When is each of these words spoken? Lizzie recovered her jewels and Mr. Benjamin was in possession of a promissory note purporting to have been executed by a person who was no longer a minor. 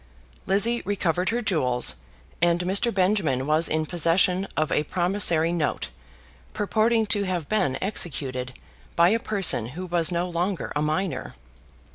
Lizzie 0.47 0.81
recovered 0.83 1.29
her 1.29 1.43
jewels 1.43 1.97
and 2.41 2.61
Mr. 2.61 2.91
Benjamin 2.91 3.45
was 3.45 3.69
in 3.69 3.85
possession 3.85 4.47
of 4.57 4.71
a 4.71 4.83
promissory 4.85 5.53
note 5.53 5.89
purporting 6.53 7.05
to 7.05 7.21
have 7.25 7.47
been 7.47 7.77
executed 7.83 8.53
by 8.95 9.09
a 9.09 9.19
person 9.19 9.67
who 9.77 9.85
was 9.85 10.11
no 10.11 10.27
longer 10.27 10.73
a 10.75 10.81
minor. 10.81 11.35